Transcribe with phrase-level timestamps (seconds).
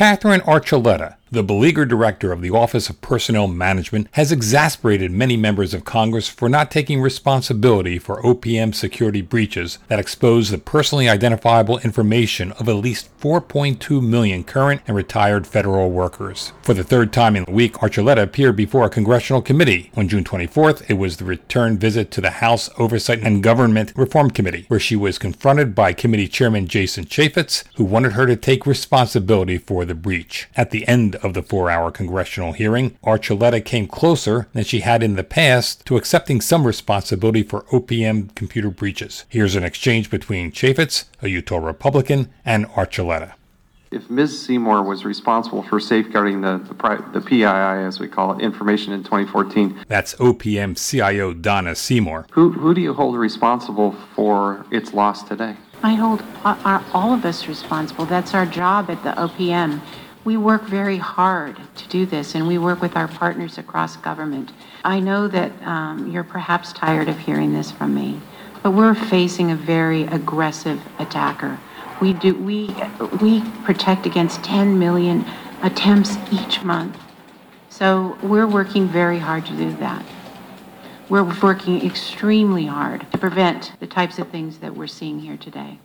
[0.00, 5.72] Katherine Archuleta, the beleaguered director of the Office of Personnel Management, has exasperated many members
[5.72, 11.78] of Congress for not taking responsibility for OPM security breaches that expose the personally identifiable
[11.78, 16.52] information of at least 4.2 million current and retired federal workers.
[16.62, 19.90] For the third time in the week, Archuleta appeared before a congressional committee.
[19.96, 24.30] On June 24th, it was the return visit to the House Oversight and Government Reform
[24.30, 28.66] Committee, where she was confronted by Committee Chairman Jason Chaffetz, who wanted her to take
[28.66, 30.48] responsibility for the breach.
[30.56, 35.02] At the end of the four hour congressional hearing, Archuleta came closer than she had
[35.02, 39.24] in the past to accepting some responsibility for OPM computer breaches.
[39.28, 43.34] Here's an exchange between Chaffetz, a Utah Republican, and Archuleta.
[43.90, 44.46] If Ms.
[44.46, 49.02] Seymour was responsible for safeguarding the, the, the PII, as we call it, information in
[49.02, 52.26] 2014, That's OPM CIO Donna Seymour.
[52.30, 55.56] who, who do you hold responsible for its loss today?
[55.82, 58.04] I hold a- all of us responsible.
[58.04, 59.80] That's our job at the OPM.
[60.22, 64.52] We work very hard to do this, and we work with our partners across government.
[64.84, 68.20] I know that um, you're perhaps tired of hearing this from me,
[68.62, 71.58] but we're facing a very aggressive attacker.
[72.02, 72.74] We do, we,
[73.22, 75.24] we protect against 10 million
[75.62, 76.98] attempts each month.
[77.70, 80.04] So we're working very hard to do that.
[81.08, 85.78] We're working extremely hard to prevent the types of things that we're seeing here today.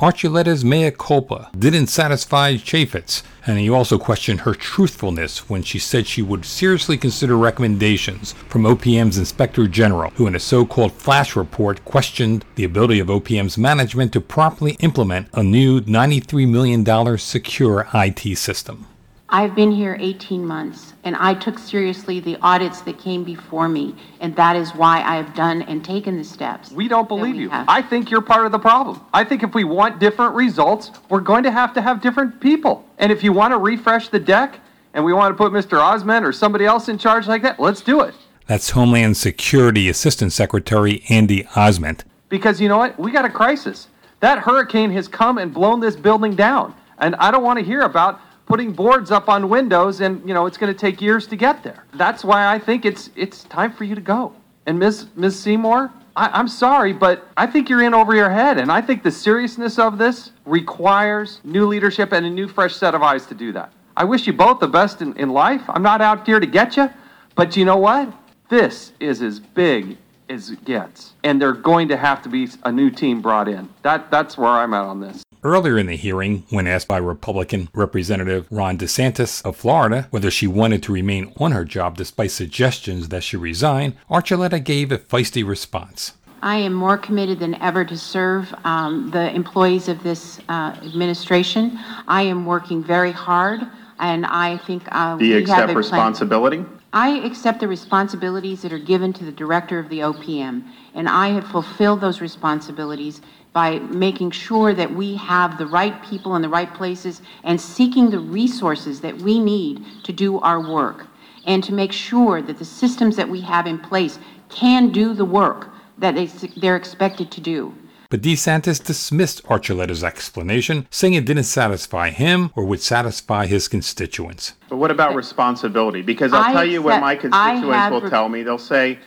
[0.00, 6.06] Archuleta's mea culpa didn't satisfy Chaffetz, and he also questioned her truthfulness when she said
[6.06, 11.84] she would seriously consider recommendations from OPM's Inspector General, who in a so-called flash report
[11.84, 18.38] questioned the ability of OPM's management to properly implement a new $93 million secure IT
[18.38, 18.86] system.
[19.32, 23.94] I've been here 18 months, and I took seriously the audits that came before me,
[24.18, 26.72] and that is why I have done and taken the steps.
[26.72, 27.48] We don't that believe we you.
[27.50, 27.68] have.
[27.68, 29.00] I think you're part of the problem.
[29.14, 32.84] I think if we want different results, we're going to have to have different people.
[32.98, 34.58] And if you want to refresh the deck
[34.94, 35.78] and we want to put Mr.
[35.78, 38.16] Osmond or somebody else in charge like that, let's do it.
[38.48, 42.00] That's Homeland Security Assistant Secretary Andy Ozment.
[42.30, 42.98] Because you know what?
[42.98, 43.86] We got a crisis.
[44.18, 46.74] That hurricane has come and blown this building down.
[46.98, 50.44] And I don't want to hear about putting boards up on windows and, you know,
[50.46, 51.84] it's going to take years to get there.
[51.94, 54.34] That's why I think it's it's time for you to go.
[54.66, 55.06] And Ms.
[55.14, 55.38] Ms.
[55.38, 58.58] Seymour, I, I'm sorry, but I think you're in over your head.
[58.58, 62.92] And I think the seriousness of this requires new leadership and a new fresh set
[62.92, 63.72] of eyes to do that.
[63.96, 65.62] I wish you both the best in, in life.
[65.68, 66.90] I'm not out here to get you.
[67.36, 68.12] But you know what?
[68.48, 69.96] This is as big
[70.28, 71.14] as it gets.
[71.22, 73.68] And they're going to have to be a new team brought in.
[73.82, 75.22] That that's where I'm at on this.
[75.42, 80.46] Earlier in the hearing, when asked by Republican Representative Ron DeSantis of Florida whether she
[80.46, 85.46] wanted to remain on her job despite suggestions that she resign, Archuleta gave a feisty
[85.46, 86.12] response.
[86.42, 91.78] I am more committed than ever to serve um, the employees of this uh, administration.
[92.06, 93.60] I am working very hard,
[93.98, 95.76] and I think uh, Do you we have accept a plan.
[95.76, 96.64] responsibility?
[96.92, 101.28] I accept the responsibilities that are given to the director of the OPM, and I
[101.28, 106.48] have fulfilled those responsibilities by making sure that we have the right people in the
[106.48, 111.06] right places and seeking the resources that we need to do our work,
[111.46, 114.18] and to make sure that the systems that we have in place
[114.48, 117.74] can do the work that they, they're expected to do.
[118.08, 124.54] But DeSantis dismissed Archuleta's explanation, saying it didn't satisfy him or would satisfy his constituents.
[124.68, 126.02] But what about responsibility?
[126.02, 128.42] Because I'll I tell you what my constituents will re- tell me.
[128.42, 128.98] They'll say,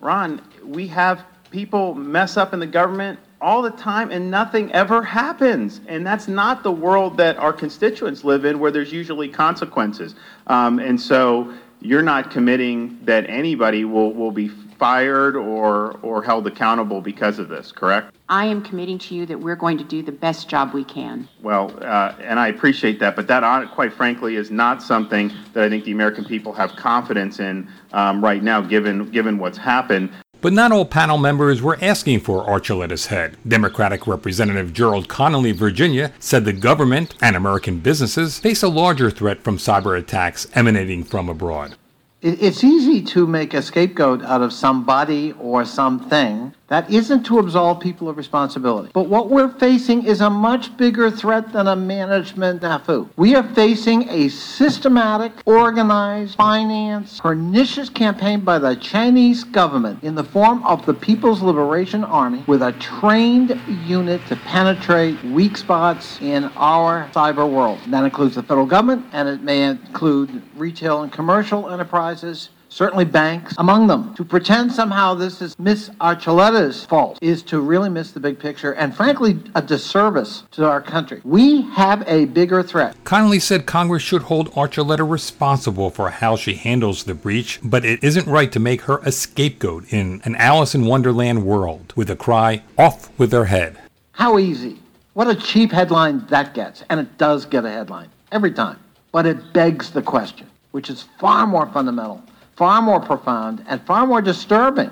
[0.00, 5.02] Ron, we have people mess up in the government all the time and nothing ever
[5.02, 5.80] happens.
[5.86, 10.14] And that's not the world that our constituents live in where there's usually consequences.
[10.46, 14.48] Um, and so you're not committing that anybody will, will be
[14.78, 18.14] fired or, or held accountable because of this, correct?
[18.28, 21.28] I am committing to you that we're going to do the best job we can.
[21.42, 25.68] Well, uh, and I appreciate that, but that, quite frankly, is not something that I
[25.68, 30.10] think the American people have confidence in um, right now, given given what's happened.
[30.40, 33.36] But not all panel members were asking for Archuleta's head.
[33.46, 39.42] Democratic Representative Gerald Connolly, Virginia, said the government and American businesses face a larger threat
[39.42, 41.76] from cyber attacks emanating from abroad.
[42.22, 46.54] It's easy to make a scapegoat out of somebody or something.
[46.68, 48.90] That isn't to absolve people of responsibility.
[48.92, 53.08] But what we're facing is a much bigger threat than a management snafu.
[53.16, 60.24] We are facing a systematic, organized, financed, pernicious campaign by the Chinese government in the
[60.24, 66.44] form of the People's Liberation Army with a trained unit to penetrate weak spots in
[66.56, 67.78] our cyber world.
[67.88, 73.54] That includes the federal government and it may include retail and commercial enterprises certainly banks
[73.58, 74.14] among them.
[74.14, 78.72] To pretend somehow this is Miss Archuleta's fault is to really miss the big picture
[78.74, 81.20] and frankly a disservice to our country.
[81.24, 82.96] We have a bigger threat.
[83.04, 88.02] Connolly said Congress should hold Archuleta responsible for how she handles the breach, but it
[88.02, 92.16] isn't right to make her a scapegoat in an Alice in Wonderland world with a
[92.16, 93.78] cry, off with her head.
[94.12, 94.78] How easy.
[95.14, 96.84] What a cheap headline that gets.
[96.90, 98.78] And it does get a headline every time.
[99.12, 102.22] But it begs the question, which is far more fundamental
[102.56, 104.90] far more profound and far more disturbing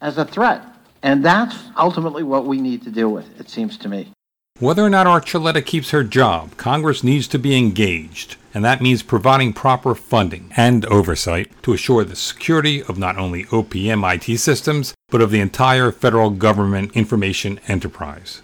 [0.00, 0.62] as a threat.
[1.02, 4.12] And that's ultimately what we need to deal with, it seems to me.
[4.58, 9.02] Whether or not Archuleta keeps her job, Congress needs to be engaged, and that means
[9.02, 14.94] providing proper funding and oversight to assure the security of not only OPM IT systems,
[15.10, 18.40] but of the entire federal government information enterprise.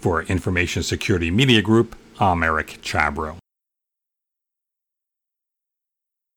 [0.00, 3.41] For Information Security Media Group, I'm Eric Chabrow.